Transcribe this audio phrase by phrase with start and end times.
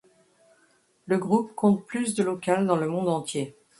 [1.05, 3.55] Le groupe compte plus de locales dans le monde entier.